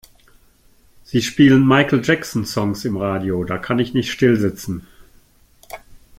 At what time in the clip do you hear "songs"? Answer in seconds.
2.43-2.85